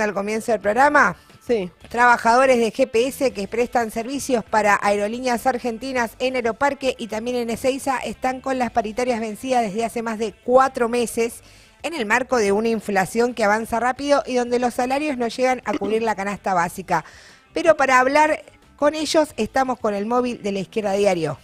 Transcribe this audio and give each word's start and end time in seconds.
al 0.00 0.14
comienzo 0.14 0.52
del 0.52 0.60
programa. 0.60 1.16
Sí. 1.46 1.70
Trabajadores 1.88 2.58
de 2.58 2.70
GPS 2.70 3.32
que 3.32 3.48
prestan 3.48 3.90
servicios 3.90 4.44
para 4.44 4.78
aerolíneas 4.80 5.46
argentinas 5.46 6.12
en 6.20 6.36
Aeroparque 6.36 6.94
y 6.98 7.08
también 7.08 7.36
en 7.36 7.50
Ezeiza 7.50 7.98
están 7.98 8.40
con 8.40 8.58
las 8.58 8.70
paritarias 8.70 9.20
vencidas 9.20 9.62
desde 9.62 9.84
hace 9.84 10.02
más 10.02 10.18
de 10.18 10.32
cuatro 10.32 10.88
meses 10.88 11.42
en 11.82 11.94
el 11.94 12.06
marco 12.06 12.36
de 12.36 12.52
una 12.52 12.68
inflación 12.68 13.34
que 13.34 13.44
avanza 13.44 13.80
rápido 13.80 14.22
y 14.24 14.36
donde 14.36 14.60
los 14.60 14.74
salarios 14.74 15.18
no 15.18 15.26
llegan 15.26 15.62
a 15.64 15.72
cubrir 15.72 16.02
la 16.02 16.14
canasta 16.14 16.54
básica. 16.54 17.04
Pero 17.52 17.76
para 17.76 17.98
hablar 17.98 18.42
con 18.76 18.94
ellos 18.94 19.34
estamos 19.36 19.78
con 19.78 19.94
el 19.94 20.06
móvil 20.06 20.42
de 20.42 20.52
la 20.52 20.60
Izquierda 20.60 20.92
Diario. 20.92 21.38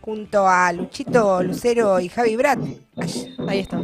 Junto 0.00 0.46
a 0.46 0.72
Luchito, 0.72 1.42
Lucero 1.42 1.98
y 1.98 2.08
Javi 2.08 2.36
Brat. 2.36 2.58
Ahí 3.48 3.60
está. 3.60 3.80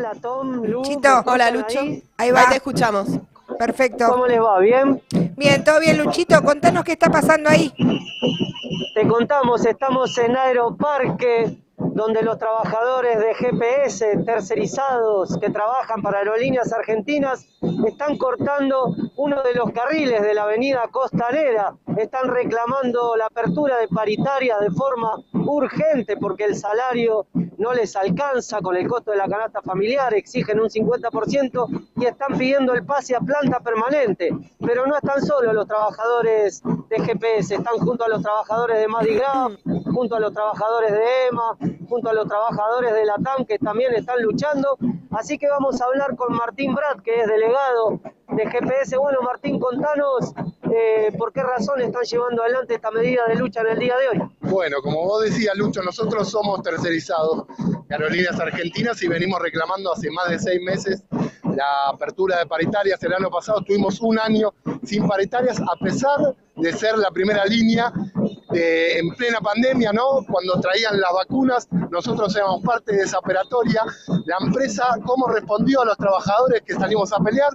Hola 0.00 0.12
Tom, 0.14 0.64
Lu. 0.64 0.80
Chito. 0.80 1.00
¿me 1.02 1.08
escuchan 1.08 1.34
Hola, 1.34 1.50
Lucho. 1.50 1.80
ahí? 1.80 2.02
Ahí 2.16 2.30
va. 2.30 2.48
te 2.48 2.56
escuchamos. 2.56 3.06
Perfecto. 3.58 4.06
¿Cómo 4.08 4.26
les 4.26 4.40
va? 4.40 4.58
¿Bien? 4.58 5.02
Bien, 5.36 5.62
todo 5.62 5.78
bien, 5.78 5.98
Luchito. 5.98 6.42
Contanos 6.42 6.84
qué 6.84 6.92
está 6.92 7.10
pasando 7.10 7.50
ahí. 7.50 7.70
Te 8.94 9.06
contamos, 9.06 9.66
estamos 9.66 10.16
en 10.16 10.38
Aeroparque, 10.38 11.54
donde 11.76 12.22
los 12.22 12.38
trabajadores 12.38 13.18
de 13.18 13.34
GPS 13.34 14.16
tercerizados 14.24 15.36
que 15.38 15.50
trabajan 15.50 16.00
para 16.00 16.20
aerolíneas 16.20 16.72
argentinas 16.72 17.44
están 17.86 18.16
cortando 18.16 18.94
uno 19.16 19.42
de 19.42 19.52
los 19.52 19.70
carriles 19.72 20.22
de 20.22 20.32
la 20.32 20.44
avenida 20.44 20.88
Costanera. 20.90 21.74
Están 21.98 22.28
reclamando 22.28 23.16
la 23.16 23.26
apertura 23.26 23.76
de 23.76 23.88
paritarias 23.88 24.60
de 24.60 24.70
forma 24.70 25.12
urgente 25.34 26.16
porque 26.16 26.44
el 26.44 26.56
salario 26.56 27.26
no 27.60 27.74
les 27.74 27.94
alcanza 27.94 28.60
con 28.62 28.74
el 28.74 28.88
costo 28.88 29.10
de 29.10 29.18
la 29.18 29.28
canasta 29.28 29.60
familiar, 29.60 30.14
exigen 30.14 30.60
un 30.60 30.70
50% 30.70 31.86
y 31.96 32.06
están 32.06 32.38
pidiendo 32.38 32.72
el 32.72 32.86
pase 32.86 33.14
a 33.14 33.20
planta 33.20 33.60
permanente. 33.60 34.30
Pero 34.58 34.86
no 34.86 34.96
están 34.96 35.20
solo 35.20 35.52
los 35.52 35.68
trabajadores 35.68 36.62
de 36.88 37.00
GPS, 37.00 37.56
están 37.56 37.76
junto 37.78 38.04
a 38.04 38.08
los 38.08 38.22
trabajadores 38.22 38.78
de 38.78 38.88
Madigraf, 38.88 39.52
junto 39.92 40.16
a 40.16 40.20
los 40.20 40.32
trabajadores 40.32 40.90
de 40.90 41.26
EMA, 41.28 41.58
junto 41.86 42.08
a 42.08 42.14
los 42.14 42.26
trabajadores 42.26 42.94
de 42.94 43.04
la 43.04 43.16
TAM 43.22 43.44
que 43.44 43.58
también 43.58 43.94
están 43.94 44.22
luchando. 44.22 44.78
Así 45.10 45.36
que 45.36 45.48
vamos 45.50 45.82
a 45.82 45.84
hablar 45.84 46.16
con 46.16 46.34
Martín 46.34 46.74
Brad, 46.74 47.02
que 47.02 47.20
es 47.20 47.26
delegado 47.26 48.00
de 48.32 48.50
GPS. 48.50 48.96
Bueno, 48.96 49.18
Martín, 49.22 49.58
contanos 49.58 50.32
eh, 50.72 51.12
por 51.18 51.32
qué 51.32 51.42
razón 51.42 51.80
están 51.80 52.02
llevando 52.02 52.42
adelante 52.42 52.74
esta 52.74 52.90
medida 52.90 53.26
de 53.26 53.36
lucha 53.36 53.60
en 53.60 53.66
el 53.68 53.78
día 53.78 53.94
de 53.96 54.08
hoy. 54.08 54.28
Bueno, 54.40 54.76
como 54.82 55.04
vos 55.04 55.24
decías, 55.24 55.56
Lucho, 55.56 55.82
nosotros 55.82 56.30
somos 56.30 56.62
tercerizados 56.62 57.46
de 57.88 57.94
Aerolíneas 57.94 58.38
Argentinas 58.38 59.02
y 59.02 59.08
venimos 59.08 59.40
reclamando 59.40 59.92
hace 59.92 60.10
más 60.10 60.30
de 60.30 60.38
seis 60.38 60.60
meses 60.62 61.02
la 61.42 61.88
apertura 61.88 62.38
de 62.38 62.46
paritarias. 62.46 63.02
El 63.02 63.14
año 63.14 63.30
pasado 63.30 63.62
tuvimos 63.62 64.00
un 64.00 64.18
año 64.18 64.52
sin 64.84 65.06
paritarias, 65.06 65.60
a 65.60 65.76
pesar 65.82 66.34
de 66.56 66.72
ser 66.72 66.96
la 66.98 67.10
primera 67.10 67.44
línea 67.46 67.92
en 68.52 69.14
plena 69.14 69.40
pandemia, 69.40 69.92
¿no? 69.92 70.24
Cuando 70.28 70.60
traían 70.60 71.00
las 71.00 71.12
vacunas, 71.12 71.68
nosotros 71.90 72.34
éramos 72.34 72.62
parte 72.62 72.94
de 72.94 73.02
esa 73.02 73.18
operatoria. 73.18 73.84
La 74.26 74.36
empresa, 74.40 74.96
¿cómo 75.04 75.28
respondió 75.28 75.82
a 75.82 75.84
los 75.84 75.96
trabajadores 75.96 76.62
que 76.62 76.74
salimos 76.74 77.12
a 77.12 77.18
pelear? 77.18 77.50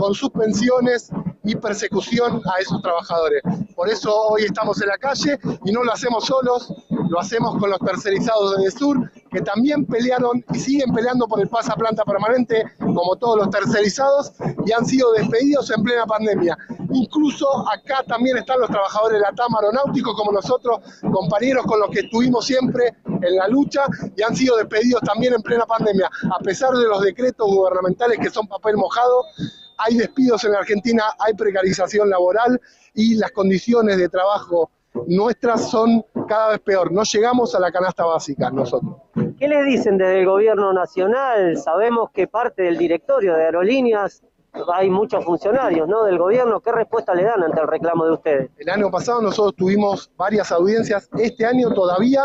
Con 0.00 0.14
suspensiones 0.14 1.10
y 1.44 1.54
persecución 1.56 2.40
a 2.46 2.58
esos 2.58 2.80
trabajadores. 2.80 3.42
Por 3.76 3.90
eso 3.90 4.10
hoy 4.28 4.44
estamos 4.44 4.80
en 4.80 4.88
la 4.88 4.96
calle 4.96 5.38
y 5.62 5.72
no 5.72 5.84
lo 5.84 5.92
hacemos 5.92 6.24
solos, 6.24 6.72
lo 6.88 7.20
hacemos 7.20 7.58
con 7.58 7.68
los 7.68 7.78
tercerizados 7.80 8.56
de 8.56 8.70
Sur, 8.70 9.10
que 9.30 9.42
también 9.42 9.84
pelearon 9.84 10.42
y 10.54 10.58
siguen 10.58 10.94
peleando 10.94 11.28
por 11.28 11.38
el 11.40 11.48
pase 11.48 11.70
a 11.70 11.74
planta 11.74 12.02
permanente, 12.04 12.64
como 12.78 13.14
todos 13.16 13.40
los 13.40 13.50
tercerizados, 13.50 14.32
y 14.64 14.72
han 14.72 14.86
sido 14.86 15.12
despedidos 15.12 15.70
en 15.70 15.82
plena 15.82 16.06
pandemia. 16.06 16.56
Incluso 16.92 17.46
acá 17.68 18.02
también 18.08 18.38
están 18.38 18.58
los 18.58 18.70
trabajadores 18.70 19.18
de 19.18 19.20
la 19.20 19.32
TAM 19.32 19.54
aeronáutico, 19.54 20.14
como 20.14 20.32
nosotros, 20.32 20.80
compañeros 21.12 21.66
con 21.66 21.78
los 21.78 21.90
que 21.90 22.00
estuvimos 22.00 22.46
siempre 22.46 22.94
en 23.04 23.36
la 23.36 23.48
lucha, 23.48 23.82
y 24.16 24.22
han 24.22 24.34
sido 24.34 24.56
despedidos 24.56 25.02
también 25.02 25.34
en 25.34 25.42
plena 25.42 25.66
pandemia. 25.66 26.08
A 26.34 26.38
pesar 26.38 26.72
de 26.72 26.86
los 26.86 27.02
decretos 27.02 27.46
gubernamentales 27.46 28.18
que 28.18 28.30
son 28.30 28.48
papel 28.48 28.78
mojado, 28.78 29.26
hay 29.80 29.96
despidos 29.96 30.44
en 30.44 30.52
la 30.52 30.58
Argentina, 30.58 31.04
hay 31.18 31.34
precarización 31.34 32.10
laboral 32.10 32.60
y 32.94 33.14
las 33.14 33.30
condiciones 33.32 33.98
de 33.98 34.08
trabajo 34.08 34.70
nuestras 35.06 35.70
son 35.70 36.04
cada 36.28 36.50
vez 36.50 36.60
peor. 36.60 36.92
No 36.92 37.02
llegamos 37.04 37.54
a 37.54 37.60
la 37.60 37.70
canasta 37.70 38.04
básica 38.04 38.50
nosotros. 38.50 38.96
¿Qué 39.38 39.48
les 39.48 39.64
dicen 39.64 39.98
desde 39.98 40.20
el 40.20 40.26
gobierno 40.26 40.72
nacional? 40.72 41.56
Sabemos 41.56 42.10
que 42.12 42.26
parte 42.26 42.62
del 42.62 42.76
directorio 42.76 43.34
de 43.34 43.44
aerolíneas 43.44 44.22
hay 44.74 44.90
muchos 44.90 45.24
funcionarios 45.24 45.88
¿no? 45.88 46.04
del 46.04 46.18
gobierno. 46.18 46.60
¿Qué 46.60 46.72
respuesta 46.72 47.14
le 47.14 47.24
dan 47.24 47.42
ante 47.42 47.60
el 47.60 47.68
reclamo 47.68 48.04
de 48.04 48.12
ustedes? 48.12 48.50
El 48.58 48.68
año 48.68 48.90
pasado 48.90 49.22
nosotros 49.22 49.54
tuvimos 49.56 50.10
varias 50.16 50.50
audiencias. 50.50 51.08
Este 51.18 51.46
año 51.46 51.72
todavía 51.72 52.22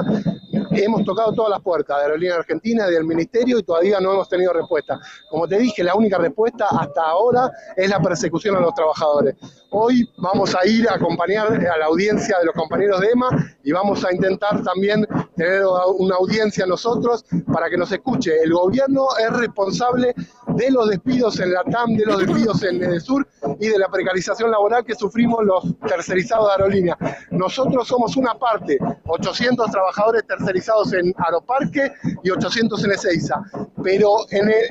hemos 0.84 1.04
tocado 1.04 1.34
todas 1.34 1.52
las 1.52 1.62
puertas 1.62 1.98
de 1.98 2.04
Aerolínea 2.04 2.36
Argentina, 2.36 2.88
del 2.88 3.04
Ministerio 3.04 3.60
y 3.60 3.64
todavía 3.64 4.00
no 4.00 4.14
hemos 4.14 4.30
tenido 4.30 4.54
respuesta. 4.54 5.00
Como 5.30 5.48
te 5.48 5.58
dije, 5.58 5.84
la 5.84 5.96
única 5.96 6.18
respuesta 6.18 6.68
hasta 6.72 7.02
ahora 7.02 7.52
es 7.76 7.90
la 7.90 8.00
persecución 8.00 8.56
a 8.56 8.60
los 8.60 8.74
trabajadores. 8.74 9.36
Hoy 9.72 10.10
vamos 10.18 10.56
a 10.56 10.66
ir 10.68 10.88
a 10.90 10.96
acompañar 10.96 11.48
a 11.48 11.78
la 11.78 11.86
audiencia 11.86 12.38
de 12.40 12.46
los 12.46 12.56
compañeros 12.56 13.00
de 13.02 13.08
EMA 13.12 13.30
y 13.64 13.72
vamos 13.72 14.04
a 14.06 14.14
intentar 14.14 14.64
también 14.64 15.06
tener 15.36 15.64
una 15.98 16.16
audiencia 16.16 16.66
nosotros 16.66 17.26
para 17.52 17.70
que 17.70 17.78
nos 17.78 17.92
escuche. 17.92 18.32
El 18.44 18.54
gobierno 18.54 19.08
es 19.20 19.32
responsable 19.38 20.14
de 20.48 20.72
los 20.72 20.90
despidos 20.90 21.40
en 21.40 21.54
la 21.54 21.64
TAM, 21.64 21.96
de 21.96 22.06
los 22.06 22.20
despidos 22.20 22.64
en 22.64 22.84
el 22.84 23.02
sur 23.02 23.28
y 23.60 23.68
de 23.68 23.78
la 23.78 23.90
precarización 23.90 24.52
laboral 24.52 24.86
que 24.86 24.96
sufrimos 24.96 25.44
los 25.44 25.80
tercerizados 25.88 26.48
de 26.48 26.52
aerolínea. 26.54 26.98
Nosotros 27.32 27.88
somos 27.88 28.16
una 28.16 28.34
parte, 28.36 28.78
800 29.06 29.70
trabajadores 29.72 30.26
tercerizados 30.28 30.94
en 30.94 31.14
Aeroparque 31.18 31.92
y 32.24 32.30
800 32.30 32.84
en 32.86 32.92
Ezeiza, 32.92 33.42
pero 33.84 34.18
en 34.32 34.50
el, 34.50 34.66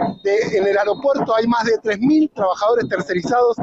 en 0.52 0.66
el 0.66 0.78
aeropuerto 0.78 1.34
hay 1.34 1.46
más 1.46 1.64
de 1.64 1.76
3.000 1.78 2.32
trabajadores 2.34 2.88
tercerizados 2.88 3.56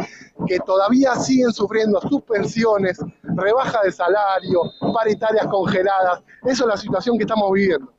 que 0.48 0.60
todavía 0.60 1.16
siguen 1.16 1.52
sufriendo 1.52 2.00
suspensiones, 2.02 3.00
rebaja 3.24 3.82
de 3.84 3.92
salario, 3.92 4.62
paritarias 4.94 5.48
congeladas. 5.48 6.22
Esa 6.44 6.64
es 6.64 6.68
la 6.68 6.78
situación 6.78 7.18
que 7.18 7.24
estamos 7.24 7.52
viviendo. 7.52 7.92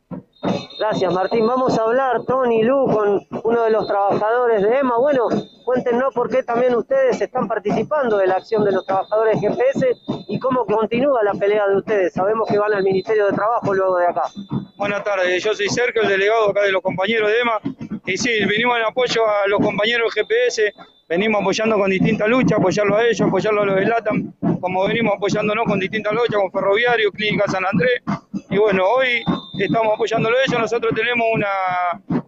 Gracias, 0.79 1.13
Martín. 1.13 1.47
Vamos 1.47 1.79
a 1.79 1.83
hablar, 1.83 2.25
Tony 2.27 2.65
Lu, 2.65 2.87
con 2.87 3.25
uno 3.45 3.63
de 3.63 3.71
los 3.71 3.87
trabajadores 3.87 4.63
de 4.63 4.79
EMA. 4.79 4.99
Bueno, 4.99 5.29
cuéntenos 5.65 6.13
por 6.13 6.29
qué 6.29 6.43
también 6.43 6.75
ustedes 6.75 7.21
están 7.21 7.47
participando 7.47 8.19
de 8.19 8.27
la 8.27 8.35
acción 8.35 8.65
de 8.65 8.73
los 8.73 8.85
trabajadores 8.85 9.41
GPS 9.41 9.97
y 10.27 10.41
cómo 10.41 10.67
continúa 10.67 11.23
la 11.23 11.35
pelea 11.35 11.69
de 11.69 11.77
ustedes. 11.77 12.15
Sabemos 12.15 12.49
que 12.49 12.59
van 12.59 12.73
al 12.73 12.83
Ministerio 12.83 13.27
de 13.27 13.33
Trabajo 13.33 13.73
luego 13.73 13.99
de 13.99 14.07
acá. 14.07 14.25
Buenas 14.77 15.05
tardes, 15.05 15.45
yo 15.45 15.55
soy 15.55 15.69
Sergio, 15.69 16.03
el 16.03 16.09
delegado 16.09 16.51
acá 16.51 16.63
de 16.63 16.73
los 16.73 16.83
compañeros 16.83 17.31
de 17.31 17.39
EMA. 17.39 17.61
Y 18.05 18.17
sí, 18.17 18.45
venimos 18.45 18.77
en 18.79 18.85
apoyo 18.85 19.25
a 19.25 19.47
los 19.47 19.61
compañeros 19.61 20.13
de 20.13 20.23
GPS, 20.23 20.75
venimos 21.13 21.43
apoyando 21.43 21.77
con 21.77 21.91
distintas 21.91 22.27
luchas, 22.27 22.59
apoyarlo 22.59 22.97
a 22.97 23.05
ellos, 23.05 23.21
apoyarlo 23.21 23.61
a 23.61 23.67
los 23.67 23.77
de 23.77 23.85
LATAM, 23.85 24.33
como 24.63 24.87
venimos 24.89 25.13
apoyándonos 25.15 25.67
con 25.67 25.79
distintas 25.79 26.11
luchas, 26.15 26.41
con 26.41 26.51
Ferroviario, 26.51 27.13
Clínica 27.13 27.45
San 27.49 27.63
Andrés. 27.71 28.01
Y 28.49 28.57
bueno, 28.57 28.83
hoy 28.87 29.23
estamos 29.59 29.93
apoyándolo 29.93 30.35
a 30.39 30.41
ellos, 30.41 30.59
nosotros 30.59 30.95
tenemos 30.95 31.27
una 31.35 31.49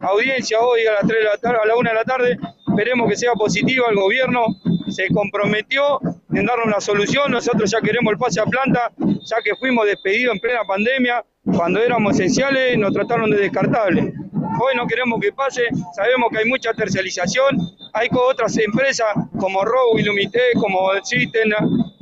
audiencia 0.00 0.60
hoy 0.60 0.84
a 0.84 0.92
las 0.92 1.06
3 1.06 1.18
de 1.18 1.24
la 1.24 1.36
tarde, 1.38 1.58
a 1.62 1.66
la 1.66 1.76
1 1.76 1.88
de 1.88 1.94
la 1.94 2.04
tarde, 2.04 2.38
esperemos 2.68 3.08
que 3.08 3.16
sea 3.16 3.32
positiva, 3.32 3.86
el 3.88 3.96
gobierno 3.96 4.44
se 4.90 5.08
comprometió 5.08 5.98
en 6.34 6.44
darnos 6.44 6.66
una 6.66 6.80
solución, 6.80 7.32
nosotros 7.32 7.70
ya 7.70 7.80
queremos 7.80 8.12
el 8.12 8.18
pase 8.18 8.38
a 8.40 8.44
planta, 8.44 8.92
ya 8.98 9.36
que 9.42 9.56
fuimos 9.56 9.86
despedidos 9.86 10.34
en 10.34 10.40
plena 10.40 10.60
pandemia, 10.68 11.24
cuando 11.56 11.80
éramos 11.80 12.20
esenciales 12.20 12.76
nos 12.76 12.92
trataron 12.92 13.30
de 13.30 13.38
descartables. 13.38 14.12
Hoy 14.60 14.76
no 14.76 14.86
queremos 14.86 15.20
que 15.20 15.32
pase, 15.32 15.62
sabemos 15.96 16.28
que 16.30 16.38
hay 16.38 16.44
mucha 16.44 16.74
tercialización, 16.74 17.56
hay 17.94 18.08
otras 18.12 18.58
empresas 18.58 19.06
como 19.38 19.64
Robo, 19.64 19.98
Ilumité, 19.98 20.40
como 20.60 20.90
System, 21.04 21.50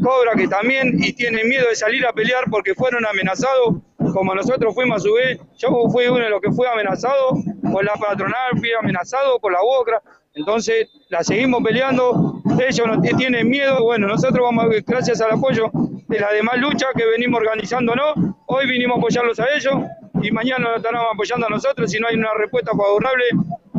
Cobra, 0.03 0.33
que 0.35 0.49
también 0.49 0.97
y 0.99 1.13
tienen 1.13 1.47
miedo 1.49 1.69
de 1.69 1.77
salir 1.77 2.05
a 2.07 2.13
pelear 2.13 2.45
porque 2.51 2.75
fueron 2.75 3.05
amenazados, 3.05 3.77
como 4.15 4.35
nosotros 4.35 4.75
fuimos 4.75 4.97
a 4.97 5.01
su 5.01 5.13
vez, 5.13 5.39
yo 5.59 5.69
fui 5.91 6.07
uno 6.07 6.25
de 6.25 6.31
los 6.31 6.41
que 6.41 6.51
fue 6.51 6.67
amenazado 6.67 7.35
por 7.71 7.85
la 7.85 7.93
patronal, 7.95 8.59
fui 8.59 8.71
amenazado 8.73 9.39
por 9.39 9.53
la 9.53 9.61
Boca, 9.61 10.03
entonces 10.35 10.89
la 11.11 11.23
seguimos 11.23 11.63
peleando, 11.63 12.43
ellos 12.67 12.87
no 12.87 13.01
tienen 13.03 13.51
miedo, 13.51 13.85
bueno, 13.85 14.07
nosotros 14.09 14.41
vamos, 14.41 14.67
gracias 14.87 15.21
al 15.21 15.33
apoyo 15.33 15.71
de 16.09 16.21
las 16.21 16.33
demás 16.33 16.57
luchas 16.59 16.89
que 16.97 17.05
venimos 17.05 17.39
organizándonos, 17.39 18.15
hoy 18.47 18.67
vinimos 18.67 18.97
a 18.97 18.99
apoyarlos 18.99 19.39
a 19.41 19.47
ellos 19.55 19.75
y 20.23 20.31
mañana 20.31 20.69
nos 20.69 20.77
estarán 20.79 21.03
apoyando 21.13 21.47
a 21.47 21.51
nosotros 21.51 21.91
si 21.91 22.01
no 22.01 22.09
hay 22.09 22.17
una 22.17 22.33
respuesta 22.39 22.71
favorable 22.71 23.25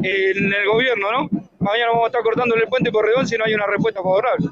en 0.03 0.53
el 0.53 0.67
gobierno, 0.67 1.11
¿no? 1.11 1.42
Mañana 1.63 1.91
vamos 1.91 2.03
a 2.03 2.07
estar 2.07 2.23
cortando 2.23 2.55
el 2.55 2.67
puente 2.67 2.91
por 2.91 3.05
Redón 3.05 3.25
si 3.25 3.37
no 3.37 3.45
hay 3.45 3.53
una 3.53 3.65
respuesta 3.65 4.01
favorable. 4.03 4.49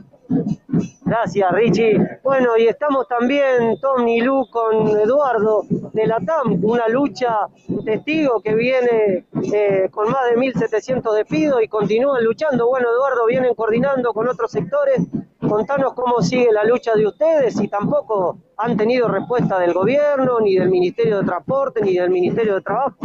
Gracias, 1.03 1.51
Richie. 1.51 1.99
Bueno, 2.23 2.55
y 2.57 2.67
estamos 2.67 3.05
también, 3.09 3.77
Tony 3.81 4.21
Lu, 4.21 4.47
con 4.49 4.97
Eduardo, 4.97 5.63
de 5.91 6.07
la 6.07 6.19
TAM, 6.21 6.63
una 6.63 6.87
lucha 6.87 7.47
testigo 7.83 8.39
que 8.41 8.55
viene 8.55 9.25
eh, 9.53 9.89
con 9.91 10.09
más 10.09 10.29
de 10.29 10.37
1.700 10.37 11.13
despidos 11.13 11.61
y 11.61 11.67
continúan 11.67 12.23
luchando. 12.23 12.69
Bueno, 12.69 12.87
Eduardo, 12.89 13.25
vienen 13.27 13.55
coordinando 13.55 14.13
con 14.13 14.29
otros 14.29 14.49
sectores. 14.49 15.01
Contanos 15.41 15.91
cómo 15.93 16.21
sigue 16.21 16.53
la 16.53 16.63
lucha 16.63 16.95
de 16.95 17.05
ustedes 17.05 17.59
y 17.59 17.67
tampoco 17.67 18.37
han 18.55 18.77
tenido 18.77 19.09
respuesta 19.09 19.59
del 19.59 19.73
gobierno, 19.73 20.39
ni 20.39 20.55
del 20.55 20.69
Ministerio 20.69 21.17
de 21.19 21.25
Transporte, 21.25 21.81
ni 21.81 21.95
del 21.95 22.09
Ministerio 22.09 22.55
de 22.55 22.61
Trabajo. 22.61 22.95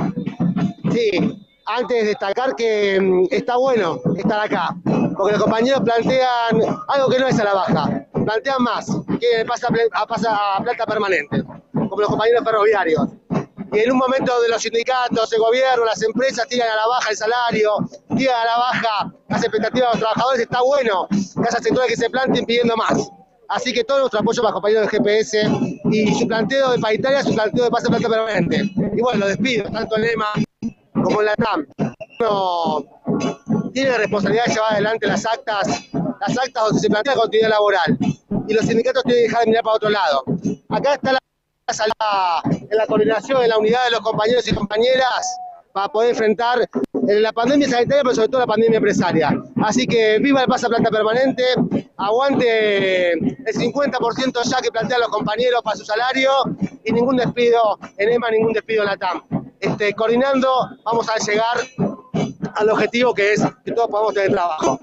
Sí, 0.93 1.46
antes 1.67 2.03
de 2.03 2.09
destacar 2.09 2.55
que 2.55 3.01
mm, 3.01 3.27
está 3.31 3.57
bueno 3.57 4.01
estar 4.17 4.41
acá, 4.41 4.75
porque 5.17 5.33
los 5.33 5.43
compañeros 5.43 5.81
plantean 5.81 6.63
algo 6.89 7.09
que 7.09 7.19
no 7.19 7.27
es 7.27 7.39
a 7.41 7.45
la 7.45 7.55
baja, 7.55 8.07
plantean 8.13 8.63
más, 8.63 8.87
que 9.21 9.45
pasa 9.47 9.69
a, 9.69 10.57
a 10.57 10.63
plata 10.63 10.87
permanente, 10.87 11.43
como 11.73 12.01
los 12.01 12.09
compañeros 12.09 12.45
ferroviarios. 12.45 13.09
Y 13.73 13.81
en 13.81 13.91
un 13.91 13.99
momento 13.99 14.41
de 14.43 14.49
los 14.49 14.63
sindicatos, 14.63 15.33
el 15.33 15.41
gobierno, 15.41 15.85
las 15.85 16.01
empresas 16.03 16.47
tiran 16.49 16.69
a 16.71 16.77
la 16.77 16.87
baja 16.87 17.11
el 17.11 17.17
salario, 17.17 17.71
tiran 18.17 18.37
a 18.41 18.45
la 18.45 18.59
baja 18.59 19.13
las 19.29 19.43
expectativas 19.43 19.89
de 19.89 19.95
los 19.95 20.01
trabajadores, 20.01 20.41
está 20.41 20.63
bueno 20.63 21.09
que 21.11 21.49
haya 21.49 21.59
sectores 21.61 21.89
que 21.91 21.97
se 21.97 22.09
planteen 22.09 22.47
pidiendo 22.47 22.77
más. 22.77 23.11
Así 23.49 23.73
que 23.73 23.85
todo 23.85 24.01
nuestro 24.01 24.21
apoyo 24.21 24.43
para 24.43 24.51
los 24.51 24.55
compañeros 24.55 24.91
del 24.91 24.91
GPS 24.91 25.51
y 25.91 26.15
su 26.15 26.27
planteo 26.27 26.73
de 26.73 26.79
paritaria, 26.79 27.23
su 27.23 27.35
planteo 27.35 27.65
de 27.65 27.71
pase 27.71 27.87
a 27.89 27.91
plata 27.91 28.09
permanente. 28.09 28.73
Y 28.97 29.01
bueno, 29.01 29.21
los 29.21 29.29
despido, 29.29 29.71
tanto 29.71 29.97
en 29.99 30.05
EMA 30.05 30.46
como 31.07 31.21
en 31.21 31.27
la 31.27 31.37
TAM. 31.37 31.67
Uno 32.19 32.85
tiene 33.73 33.97
responsabilidad 33.97 34.47
de 34.47 34.55
llevar 34.55 34.73
adelante 34.73 35.07
las 35.07 35.25
actas, 35.25 35.69
las 35.93 36.39
actas 36.39 36.65
donde 36.65 36.81
se 36.81 36.89
plantea 36.89 37.15
la 37.15 37.21
continuidad 37.21 37.51
laboral. 37.51 37.99
Y 38.49 38.55
los 38.55 38.65
sindicatos 38.65 39.05
tienen 39.05 39.23
que 39.23 39.29
dejar 39.29 39.45
de 39.45 39.51
mirar 39.51 39.63
para 39.63 39.77
otro 39.77 39.91
lado. 39.91 40.25
Acá 40.69 40.95
está 40.95 41.13
la 41.13 41.19
en 41.69 42.79
la 42.79 42.87
coordinación, 42.87 43.43
en 43.43 43.49
la 43.49 43.59
unidad 43.59 43.85
de 43.85 43.91
los 43.91 44.01
compañeros 44.01 44.47
y 44.47 44.55
compañeras 44.55 45.37
para 45.73 45.89
poder 45.89 46.11
enfrentar 46.11 46.61
la 47.03 47.33
pandemia 47.33 47.69
sanitaria, 47.69 48.03
pero 48.03 48.15
sobre 48.15 48.29
todo 48.29 48.41
la 48.41 48.47
pandemia 48.47 48.77
empresaria. 48.77 49.37
Así 49.63 49.87
que 49.87 50.19
viva 50.21 50.43
el 50.43 50.47
pasa 50.47 50.69
planta 50.69 50.91
permanente, 50.91 51.43
aguante 51.97 53.11
el 53.13 53.55
50% 53.55 54.43
ya 54.45 54.61
que 54.63 54.71
plantean 54.71 55.01
los 55.01 55.11
compañeros 55.11 55.61
para 55.63 55.77
su 55.77 55.85
salario 55.85 56.31
y 56.85 56.93
ningún 56.93 57.17
despido 57.17 57.79
en 57.99 58.11
EMA, 58.11 58.31
ningún 58.31 58.53
despido 58.53 58.85
en 58.85 58.89
la 58.89 58.97
TAM. 58.97 59.23
Este, 59.61 59.95
coordinando 59.95 60.49
vamos 60.85 61.09
a 61.09 61.17
llegar 61.19 61.59
al 62.55 62.71
objetivo 62.71 63.15
que 63.15 63.33
es 63.33 63.43
que 63.65 63.73
todos 63.73 63.89
podamos 63.89 64.15
tener 64.15 64.33
trabajo. 64.33 64.79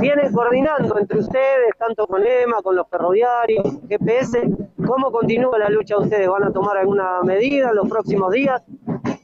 Vienen 0.00 0.32
coordinando 0.32 0.98
entre 0.98 1.20
ustedes, 1.20 1.70
tanto 1.78 2.06
con 2.06 2.26
EMA, 2.26 2.60
con 2.62 2.74
los 2.74 2.88
ferroviarios, 2.88 3.64
GPS. 3.88 4.42
¿Cómo 4.84 5.12
continúa 5.12 5.58
la 5.58 5.68
lucha 5.68 5.96
ustedes? 5.96 6.28
¿Van 6.28 6.44
a 6.44 6.52
tomar 6.52 6.76
alguna 6.76 7.22
medida 7.22 7.68
en 7.68 7.76
los 7.76 7.88
próximos 7.88 8.32
días? 8.32 8.60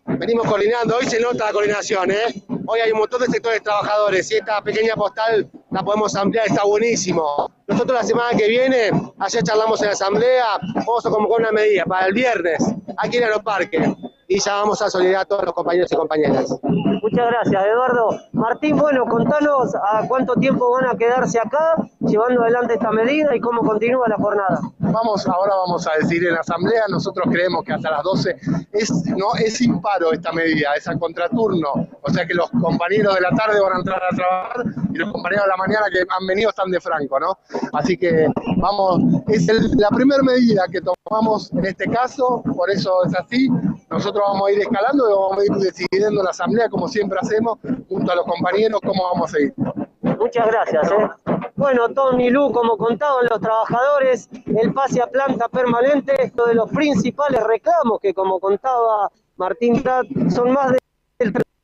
Venimos 0.06 0.46
coordinando, 0.46 0.96
hoy 0.96 1.06
se 1.06 1.20
nota 1.20 1.46
la 1.46 1.52
coordinación, 1.52 2.10
¿eh? 2.10 2.44
Hoy 2.66 2.80
hay 2.80 2.92
un 2.92 2.98
montón 2.98 3.20
de 3.20 3.26
sectores 3.26 3.62
trabajadores 3.62 4.30
y 4.30 4.36
esta 4.36 4.62
pequeña 4.62 4.94
postal 4.94 5.50
la 5.70 5.82
podemos 5.82 6.14
ampliar, 6.16 6.46
está 6.46 6.64
buenísimo. 6.64 7.50
Nosotros 7.66 7.98
la 7.98 8.04
semana 8.04 8.36
que 8.36 8.48
viene, 8.48 8.90
ayer 9.18 9.42
charlamos 9.42 9.80
en 9.82 9.88
la 9.88 9.92
asamblea, 9.92 10.44
vamos 10.74 11.06
a 11.06 11.10
convocar 11.10 11.40
una 11.40 11.52
medida 11.52 11.84
para 11.84 12.06
el 12.06 12.14
viernes, 12.14 12.58
aquí 12.96 13.18
en 13.18 13.24
Aeroparque 13.24 13.96
y 14.28 14.38
llamamos 14.40 14.82
a 14.82 14.90
solidaridad 14.90 15.22
a 15.22 15.24
todos 15.24 15.44
los 15.46 15.54
compañeros 15.54 15.90
y 15.90 15.96
compañeras. 15.96 16.54
Muchas 16.62 17.26
gracias, 17.30 17.64
Eduardo. 17.64 18.20
Martín, 18.32 18.76
bueno, 18.76 19.06
contanos 19.06 19.74
a 19.74 20.06
cuánto 20.06 20.34
tiempo 20.34 20.70
van 20.70 20.84
a 20.84 20.98
quedarse 20.98 21.38
acá 21.38 21.76
llevando 22.00 22.42
adelante 22.42 22.74
esta 22.74 22.90
medida 22.90 23.34
y 23.34 23.40
cómo 23.40 23.62
continúa 23.62 24.06
la 24.06 24.16
jornada. 24.16 24.60
Vamos, 24.80 25.26
ahora 25.26 25.54
vamos 25.54 25.86
a 25.86 25.92
decir 25.98 26.26
en 26.26 26.34
la 26.34 26.40
asamblea, 26.40 26.82
nosotros 26.90 27.26
creemos 27.30 27.64
que 27.64 27.72
hasta 27.72 27.90
las 27.90 28.02
12 28.02 28.36
es, 28.72 28.90
no, 29.16 29.34
es 29.38 29.62
imparo 29.62 30.12
esta 30.12 30.30
medida, 30.32 30.74
es 30.76 30.86
a 30.86 30.98
contraturno, 30.98 31.88
o 32.02 32.10
sea 32.10 32.26
que 32.26 32.34
los 32.34 32.50
compañeros 32.50 33.14
de 33.14 33.22
la 33.22 33.30
tarde 33.30 33.58
van 33.60 33.72
a 33.72 33.78
entrar 33.78 34.02
a 34.02 34.14
trabajar 34.14 34.64
y 34.92 34.98
los 34.98 35.10
compañeros 35.10 35.46
de 35.46 35.48
la 35.48 35.56
mañana 35.56 35.86
que 35.90 36.00
han 36.00 36.26
venido 36.26 36.50
están 36.50 36.70
de 36.70 36.80
franco, 36.80 37.18
¿no? 37.18 37.38
Así 37.72 37.96
que 37.96 38.26
vamos, 38.58 39.00
es 39.28 39.46
la 39.76 39.88
primera 39.88 40.22
medida 40.22 40.64
que 40.70 40.80
tomamos 40.82 41.50
en 41.52 41.64
este 41.64 41.88
caso, 41.88 42.42
por 42.54 42.70
eso 42.70 43.04
es 43.06 43.14
así, 43.14 43.48
nosotros 43.90 44.22
vamos 44.26 44.48
a 44.48 44.52
ir 44.52 44.60
escalando 44.60 45.08
y 45.08 45.12
vamos 45.12 45.38
a 45.38 45.44
ir 45.44 45.52
decidiendo 45.62 46.20
en 46.20 46.24
la 46.24 46.30
asamblea, 46.30 46.68
como 46.68 46.88
siempre 46.88 47.18
hacemos, 47.20 47.58
junto 47.88 48.12
a 48.12 48.14
los 48.16 48.24
compañeros, 48.24 48.80
cómo 48.84 49.02
vamos 49.12 49.30
a 49.30 49.32
seguir. 49.36 49.54
Muchas 50.18 50.46
gracias. 50.46 50.90
¿eh? 50.90 51.08
Bueno, 51.56 51.88
Tony 51.90 52.30
Lu, 52.30 52.52
como 52.52 52.76
contaban 52.76 53.26
los 53.30 53.40
trabajadores, 53.40 54.28
el 54.46 54.72
pase 54.72 55.02
a 55.02 55.06
planta 55.06 55.48
permanente, 55.48 56.32
uno 56.34 56.46
de 56.46 56.54
los 56.54 56.70
principales 56.70 57.42
reclamos 57.44 57.98
que, 58.00 58.14
como 58.14 58.38
contaba 58.38 59.10
Martín 59.36 59.82
Tat, 59.82 60.06
son 60.30 60.52
más 60.52 60.72
de 60.72 60.78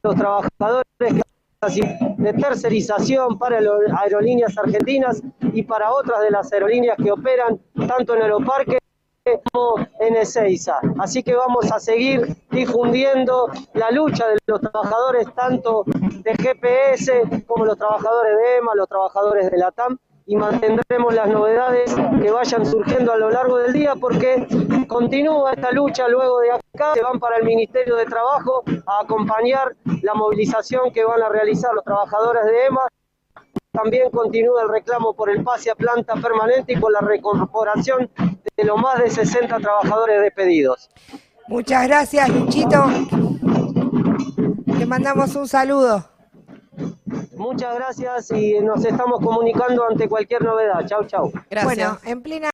los 0.03 0.15
trabajadores 0.17 0.85
de 2.19 2.33
tercerización 2.35 3.39
para 3.39 3.59
aerolíneas 4.03 4.57
argentinas 4.59 5.23
y 5.41 5.63
para 5.63 5.93
otras 5.93 6.21
de 6.21 6.31
las 6.31 6.53
aerolíneas 6.53 6.97
que 7.03 7.11
operan 7.11 7.61
tanto 7.87 8.15
en 8.15 8.23
Aeroparque 8.23 8.79
en 10.01 10.17
Ezeiza. 10.17 10.81
Así 10.99 11.23
que 11.23 11.35
vamos 11.35 11.73
a 11.73 11.81
seguir 11.81 12.37
difundiendo 12.51 13.49
la 13.73 13.91
lucha 13.91 14.29
de 14.29 14.39
los 14.47 14.61
trabajadores 14.61 15.27
tanto 15.35 15.85
de 15.87 16.35
GPS 16.35 17.23
como 17.47 17.65
los 17.65 17.79
trabajadores 17.79 18.37
de 18.37 18.57
EMA, 18.59 18.75
los 18.75 18.89
trabajadores 18.89 19.51
de 19.51 19.57
la 19.57 19.71
TAM 19.71 19.97
y 20.27 20.37
mantendremos 20.37 21.15
las 21.15 21.29
novedades 21.29 21.95
que 22.23 22.31
vayan 22.31 22.67
surgiendo 22.67 23.13
a 23.13 23.17
lo 23.17 23.31
largo 23.31 23.59
del 23.59 23.73
día 23.73 23.95
porque 23.95 24.47
continúa 24.89 25.53
esta 25.53 25.71
lucha 25.73 26.09
luego 26.09 26.41
de 26.41 26.53
acá, 26.53 26.95
se 26.95 27.03
van 27.03 27.19
para 27.19 27.37
el 27.37 27.45
Ministerio 27.45 27.97
de 27.97 28.05
Trabajo 28.07 28.63
a 28.87 29.01
acompañar 29.05 29.75
la 30.03 30.15
movilización 30.15 30.93
que 30.93 31.05
van 31.05 31.23
a 31.23 31.29
realizar 31.29 31.73
los 31.75 31.85
trabajadores 31.85 32.45
de 32.45 32.67
EMA 32.67 32.89
también 33.75 34.09
continúa 34.11 34.63
el 34.63 34.69
reclamo 34.69 35.15
por 35.15 35.29
el 35.29 35.43
pase 35.43 35.69
a 35.69 35.75
planta 35.75 36.15
permanente 36.15 36.75
y 36.75 36.77
por 36.77 36.93
la 36.93 37.01
recorporación 37.01 38.09
de 38.57 38.65
los 38.65 38.81
más 38.81 38.99
de 38.99 39.11
60 39.11 39.59
trabajadores 39.59 40.21
despedidos. 40.23 40.91
Muchas 41.49 41.87
gracias, 41.87 42.29
Luchito. 42.29 42.85
Te 44.79 44.87
mandamos 44.87 45.35
un 45.37 45.47
saludo. 45.47 46.09
Muchas 47.37 47.75
gracias 47.75 48.31
y 48.31 48.61
nos 48.61 48.85
estamos 48.85 49.21
comunicando 49.21 49.85
ante 49.89 50.09
cualquier 50.09 50.43
novedad. 50.43 50.87
Chau, 50.87 51.05
chau. 51.05 51.33
Gracias. 51.51 51.65
Bueno, 51.65 51.99
en 52.05 52.23
plena 52.23 52.43